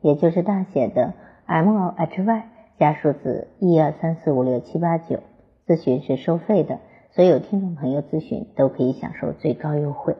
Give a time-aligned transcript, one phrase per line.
[0.00, 1.14] 也就是大写的
[1.46, 2.42] M O H Y
[2.78, 5.20] 加数字一二三四五六七八九，
[5.66, 6.78] 咨询是收费的，
[7.10, 10.16] 所有听众朋友咨询都可以享受最高优惠。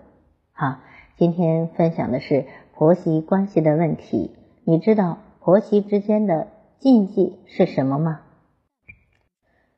[0.52, 0.76] 好，
[1.16, 4.36] 今天分享的是婆媳关系的问题。
[4.64, 8.20] 你知道婆媳之间的禁忌是什么吗？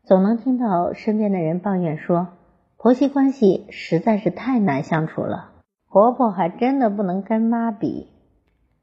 [0.05, 2.29] 总能听到身边的人抱怨说，
[2.77, 5.53] 婆媳关系实在是太难相处了，
[5.89, 8.09] 婆婆还真的不能跟妈比。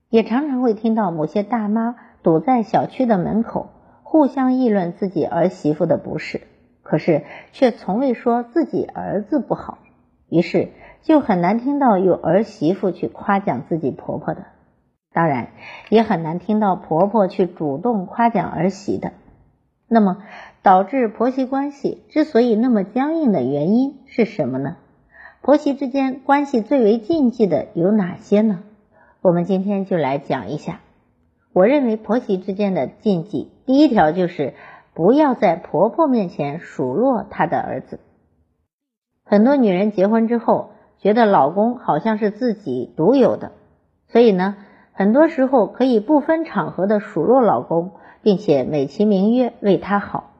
[0.09, 3.69] 也常常会听到某些大妈堵在小区的门口，
[4.01, 6.41] 互相议论自己儿媳妇的不是，
[6.81, 9.77] 可是却从未说自己儿子不好，
[10.27, 10.69] 于是
[11.03, 14.45] 就很难听到有儿媳妇去夸奖自己婆婆的，
[15.13, 15.49] 当然
[15.89, 19.11] 也很难听到婆婆去主动夸奖儿媳的。
[19.87, 20.23] 那么，
[20.63, 24.77] 导致婆媳关系之所以那么僵硬的原因是什么呢？
[25.41, 28.63] 婆媳之间关系最为禁忌的有哪些呢？
[29.21, 30.79] 我们今天就来讲一下，
[31.51, 34.53] 我认为婆媳之间的禁忌，第一条就是
[34.93, 37.99] 不要在婆婆面前数落她的儿子。
[39.25, 43.51] 很多女人结婚之后，觉得老公好像是自己独有的，
[44.07, 44.55] 所以呢，
[44.93, 50.31] 很多时候可以不分场合的数落老公，并且美其名曰为他好。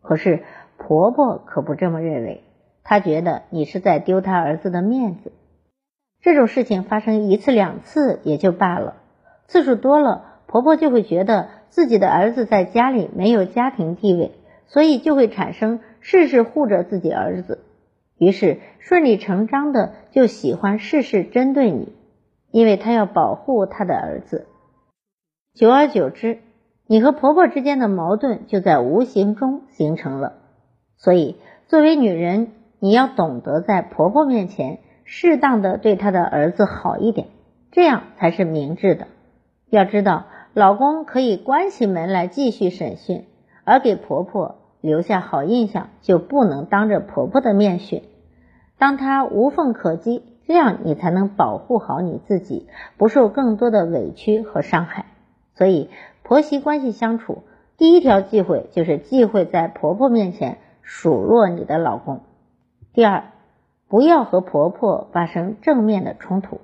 [0.00, 0.44] 可是
[0.76, 2.44] 婆婆可不这么认为，
[2.84, 5.32] 她觉得你是在丢她儿子的面子。
[6.20, 8.96] 这种事情发生一次两次也就罢了，
[9.46, 14.32] 次数多了，婆婆就会觉得自己的儿子在家里没有家庭地位，
[14.66, 17.64] 所以就会产生事事护着自己儿子，
[18.18, 21.94] 于是顺理成章的就喜欢事事针对你，
[22.50, 24.46] 因为她要保护她的儿子。
[25.54, 26.38] 久而久之，
[26.88, 30.34] 你和婆婆之间的矛盾就在无形中形成了。
[30.96, 31.36] 所以，
[31.68, 32.48] 作为女人，
[32.80, 34.80] 你要懂得在婆婆面前。
[35.10, 37.28] 适当的对他的儿子好一点，
[37.72, 39.06] 这样才是明智的。
[39.70, 43.24] 要知道，老公可以关起门来继续审讯，
[43.64, 48.02] 而给婆婆留下好印象，就不能当着婆婆的面训，
[48.76, 55.06] 当他无缝可击，这样你才能保护好你自己，不受更多的委屈和伤害。
[55.54, 55.88] 所以，
[56.22, 57.44] 婆媳关系相处，
[57.78, 62.20] 第一条忌讳就是忌讳在婆婆面前数落你的老公。
[62.92, 63.24] 第二。
[63.88, 66.60] 不要和婆婆发生正面的冲突。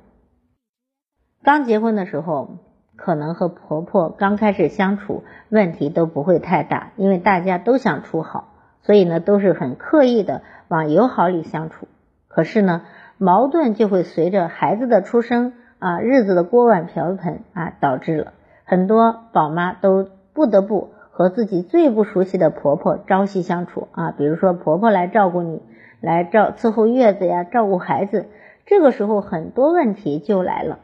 [1.42, 2.58] 刚结婚的时候，
[2.96, 8.48] 可能和婆婆刚开始相处问题都不会太大，因为大家都想处好，
[8.82, 11.88] 所以呢都是很刻意的往友好里相处。
[12.28, 12.82] 可是呢，
[13.16, 18.32] 矛盾就会随着孩子的出生啊，日子的锅碗瓢盆啊，导致了
[18.64, 25.62] 很多宝妈都不得不和自己最不熟悉的婆婆朝夕相处啊，比如说婆婆来照顾你。
[26.04, 28.26] 来照伺候月子呀，照顾孩子，
[28.66, 30.80] 这个时候很多问题就来了。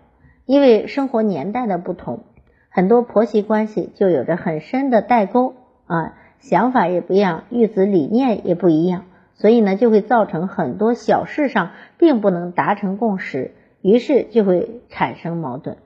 [0.47, 2.21] 因为生活年代的不同，
[2.71, 5.55] 很多婆媳关系就有着很深的代沟
[5.87, 9.05] 啊，想法也不一样，育子理念也不一样，
[9.35, 15.77] 所以呢，就会造成很多小事上并不能达成共识，于是就会产生矛盾。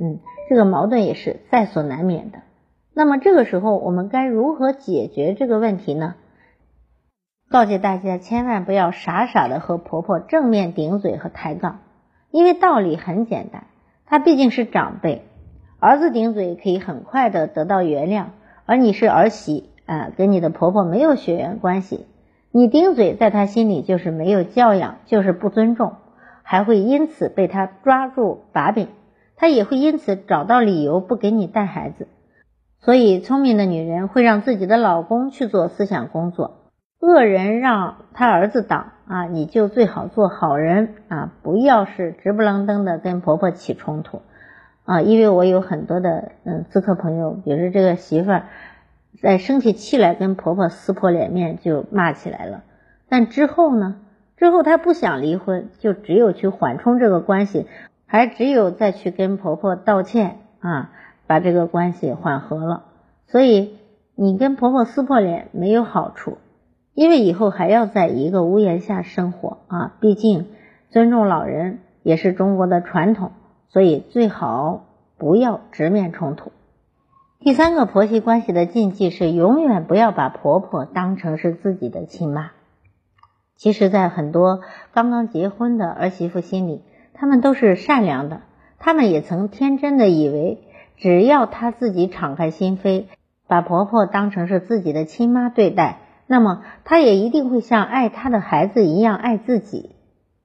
[0.00, 2.38] 嗯，这个矛盾也是在所难免的。
[2.94, 6.14] 那么这个时候，我们该如何解决这个问题呢？
[7.50, 11.78] 告诫大家，千万不要傻傻的和婆婆正面顶嘴和抬杠，
[12.30, 13.64] 因为道理很简单，
[14.04, 15.22] 她毕竟是长辈，
[15.80, 18.26] 儿子顶嘴可以很快的得到原谅，
[18.66, 22.04] 而你是儿媳啊，跟你的婆婆没有血缘关系，
[22.52, 25.94] 你顶嘴在她心里就是没有教养，就是不尊重，
[26.42, 28.88] 还会因此被她抓住把柄，
[29.36, 32.08] 她也会因此找到理由不给你带孩子，
[32.78, 36.67] 所以聪明的女人会让自己的老公去做思想工作。
[37.00, 44.22] 恶人让他儿子挡啊，你就最好做好人啊，不要是直不愣登的跟婆婆起冲突
[44.84, 45.00] 啊。
[45.00, 48.46] 因为我有很多的嗯咨客朋友，比如说这个媳妇儿
[49.22, 52.64] 在生起气来跟婆婆撕破脸面就骂起来了，
[53.08, 54.00] 但之后呢，
[54.36, 57.68] 之后她不想离婚，就只有去缓冲这个关系，
[58.06, 60.90] 还只有再去跟婆婆道歉啊，
[61.28, 62.86] 把这个关系缓和了。
[63.28, 63.78] 所以
[64.16, 66.38] 你跟婆婆撕破脸没有好处。
[66.98, 70.46] 因为以后还要在一个屋檐下生活啊，毕竟
[70.90, 73.30] 尊重老人也是中国的传统，
[73.68, 74.84] 所以最好
[75.16, 76.50] 不要直面冲突。
[77.38, 82.50] 第三个婆媳关系的禁忌是，永远不要把婆婆当成是自己的亲妈。
[83.54, 84.62] 其实，在很多
[84.92, 86.82] 刚刚结婚的儿媳妇心里，
[87.14, 88.40] 她们都是善良的，
[88.80, 90.64] 她们也曾天真的以为，
[90.96, 93.04] 只要她自己敞开心扉，
[93.46, 99.96] 把婆婆当成是自己的亲妈对待，那么她也一定会像爱她的孩子一样爱自己。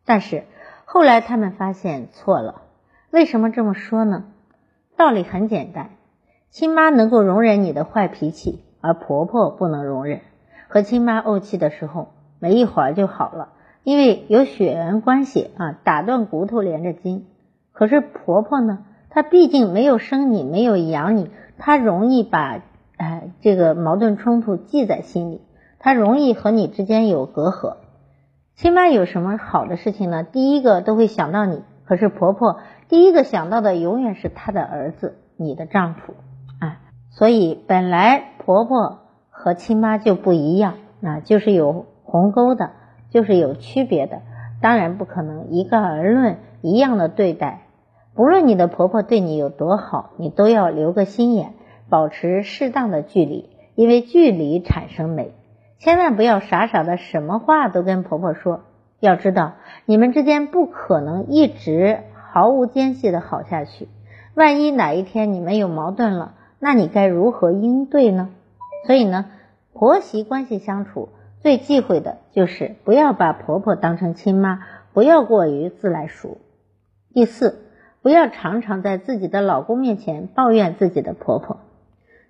[0.04, 0.46] 但是
[0.86, 2.64] 后来他们发现错了，
[3.12, 4.24] 为什么这么说呢？
[4.98, 5.92] 道理很简单，
[6.50, 10.22] 亲妈能够容忍你的坏脾气，而婆婆不能容忍。
[10.68, 12.08] 和亲妈怄气的时候。
[12.40, 13.54] 没一会儿就好了，
[13.86, 17.26] 因为有血缘关系啊，打断骨头连着筋。
[17.72, 18.80] 可是婆婆呢，
[19.10, 22.62] 她毕竟没有生你，没有养你，她容易把
[22.98, 25.40] 哎这个矛盾冲突记在心里，
[25.84, 27.76] 她容易和你之间有隔阂。
[28.56, 30.24] 亲妈有什么好的事情呢？
[30.24, 36.14] 第一个都会想到你，可是婆婆第一个想到的永远是她的儿子，你的丈夫
[36.60, 36.80] 啊。
[37.12, 41.86] 所以本来婆婆和亲妈就不一样啊，就是有。
[42.06, 42.70] 鸿沟的，
[43.10, 44.22] 就是有区别的，
[44.62, 47.64] 当然不可能一概而论一样的对待。
[48.14, 51.54] 不论你的婆婆对你有多好，你都要留个心眼，
[51.90, 55.34] 保持适当的距离，因为距离产生美。
[55.84, 58.62] 千万不要傻傻的什么话都跟婆婆说。
[59.02, 62.00] 要知道，你们之间不可能一直
[62.32, 63.90] 毫无间隙的好下去。
[64.34, 68.30] 万一哪一天你们有矛盾了，那你该如何应对呢？
[68.88, 69.26] 所以呢，
[69.74, 71.10] 婆媳关系相处。
[71.42, 74.62] 最忌讳的就是不要把婆婆当成亲妈，
[74.94, 76.38] 不要过于自来熟。
[77.14, 77.60] 第四，
[78.02, 81.58] 不要常常在自己的老公面前抱怨自己的婆婆。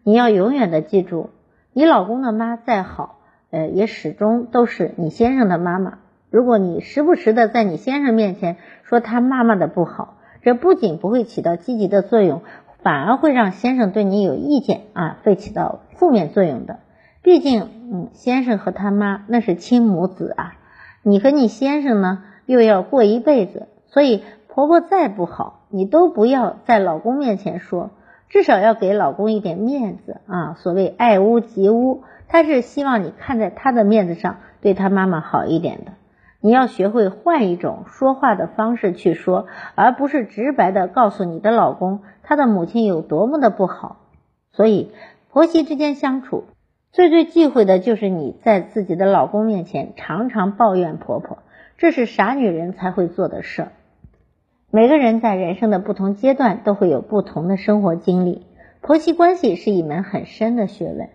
[0.02, 1.30] 你要永远的记住，
[1.72, 3.20] 你老公的妈再好，
[3.54, 6.00] 呃，也始终都是你先生的妈妈。
[6.32, 12.42] 如果你时不时的在你先生面前说他妈妈的不好，这不仅不会起到积极的作用，
[12.82, 16.80] 反而会让先生对你有意见啊，会起到负面作用的。
[17.22, 20.56] 毕竟，嗯，先生和他妈那是亲母子啊，
[21.04, 27.92] 你和你先生呢又要过一辈子，所以婆婆再不好，你都不要在老公面前说，
[28.34, 30.56] 至少要给老公一点面子啊。
[30.56, 35.92] 所谓爱屋及乌，他是希望你看在他的面子上对他妈妈好一点的。
[36.42, 39.46] 你要学会换一种说话的方式去说，
[39.76, 43.98] 而不是直白的告诉你的老公他的母亲有多么的不好。
[44.52, 44.92] 所以，
[45.32, 46.46] 婆媳之间相处。
[46.92, 51.38] 最最忌讳的就是你在自己的老公面前常常抱怨婆婆，
[51.78, 53.72] 这是傻女人才会做的事儿。
[54.75, 58.42] 每个人在人生的不同阶段都会有不同的生活经历，
[58.81, 61.10] 婆媳关系是一门很深的学问。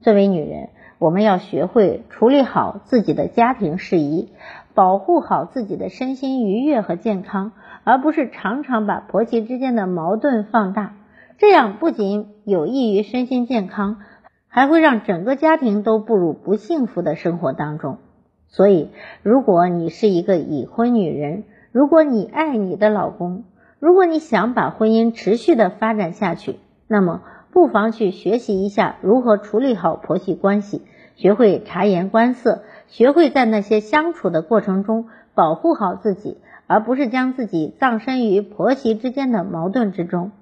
[0.00, 0.68] 作为女人，
[1.00, 4.28] 我们要学会处理好自己的家庭事宜，
[4.74, 7.50] 保护好自己的身心愉悦和健康，
[7.82, 10.94] 而不是常常把婆媳之间的矛盾放大。
[11.36, 13.96] 这样不仅有益于身心健康。
[14.52, 17.98] 还会让整个家庭都步入不幸福的生活当中。
[18.48, 18.90] 所以，
[19.22, 23.44] 如果你是一个已婚女人，如果你爱你的老公，
[23.78, 26.56] 如果你想把婚姻持续的发展下去，
[26.86, 27.22] 那么
[27.52, 30.82] 不妨去学习一下如何处理好婆媳关系，
[31.16, 40.32] 学会察言观色，学会在那些相处的过程中保护好自己，而不是将自己葬身于婆媳之间的矛盾之中。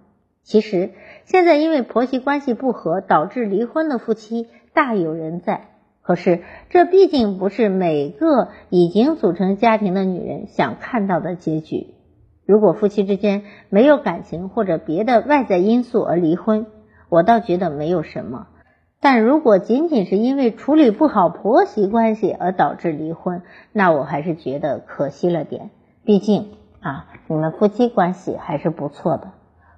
[0.43, 0.91] 其实。
[1.25, 5.69] 现在因为婆媳关系不和导致离婚的夫妻大有人在，
[6.09, 11.89] 可是这毕竟不是每个已经组成家庭的女人想看到的结局。
[12.47, 16.65] 如果夫妻之间没有感情或者别的外在因素而离婚，
[17.11, 18.47] 我倒觉得没有什么；
[19.03, 23.43] 但如果仅仅是因为处理不好婆媳关系而导致离婚，
[23.75, 25.69] 那我还是觉得可惜了点。
[26.07, 29.33] 毕竟啊，你们夫妻关系还是不错的，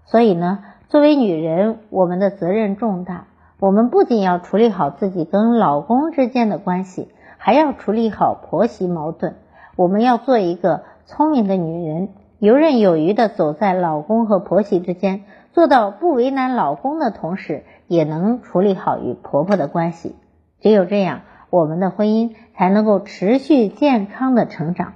[0.04, 0.60] 所以呢。
[0.88, 3.26] 作为女人，我们的责任重大。
[3.60, 9.36] 我们不仅要处理好自己跟老公之间的关系，还要处理好婆媳矛盾。
[9.76, 20.16] 我们要做一个聪明的女人，游刃有余的走在老公和婆媳之间，做到不为难老公的同时，也能处理好与婆婆的关系。
[20.60, 24.94] 只有这样，我们的婚姻才能够持续健康的成长，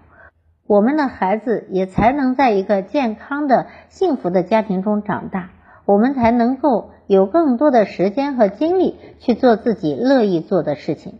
[0.66, 5.50] 我们的孩子也才能在一个健康的、幸福的家庭中长大。
[5.84, 11.18] 我们才能够有更多的时间和精力去做自己乐意做的事情。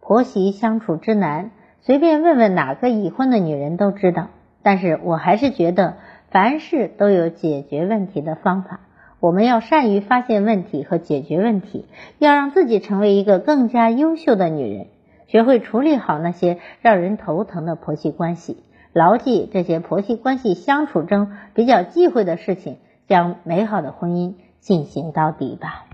[0.00, 1.50] 婆媳相处之难，
[1.80, 4.28] 随便问问哪个已婚的女人都知道。
[4.62, 5.96] 但是我还是觉得，
[6.30, 8.80] 凡事都有解决问题的方法。
[9.20, 11.86] 我们要善于发现问题和解决问题，
[12.18, 14.86] 要让自己成为一个更加优秀的女人，
[15.26, 18.62] 学会处理好那些让人头疼的婆媳关系，
[18.92, 22.78] 牢记这些婆媳关系相处中比较忌讳的事情。
[23.06, 24.32] 将美好的婚姻
[24.64, 25.84] 进行到底吧。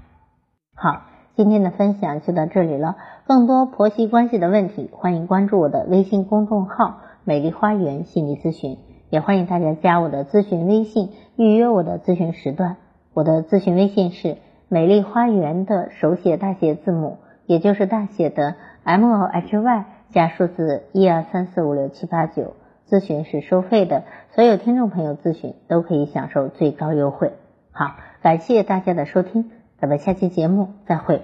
[0.76, 1.02] 好，
[1.34, 2.96] 今天的分享就到这里了。
[3.26, 8.78] 更多婆媳关系的问题，欢迎关注我的微信公众号“美丽花园心理咨询”，
[9.10, 12.76] 也欢迎大家加我的咨询微信，预约我的咨询时段。
[13.12, 14.36] 我的咨询微信是
[14.70, 22.54] “美丽花园”的手写大写字母，也就是大写的 M O H Y 加数字一二三四五六七八九。
[22.88, 27.32] 咨询是收费的，所有听众朋友咨询都可以享受最高优惠。
[27.80, 31.22] 好，感谢大家的收听，咱们下期节目再会。